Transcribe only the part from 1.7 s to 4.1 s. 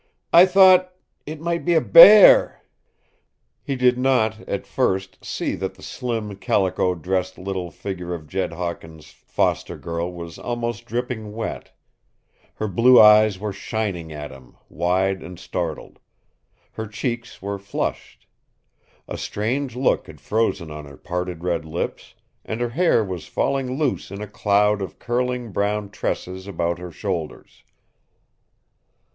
a bear!" He did